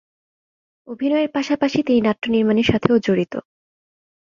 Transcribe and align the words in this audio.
অভিনয়ের 0.87 1.29
পাশাপাশি 1.31 1.79
তিনি 1.83 1.99
নাট্য 2.01 2.23
নির্মাণের 2.29 2.67
সাথেও 2.71 2.95
জড়িত। 2.99 3.33